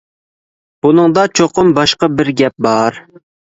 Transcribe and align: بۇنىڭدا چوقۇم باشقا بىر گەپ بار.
بۇنىڭدا 0.85 1.27
چوقۇم 1.41 1.71
باشقا 1.81 2.13
بىر 2.19 2.35
گەپ 2.43 2.69
بار. 2.71 3.03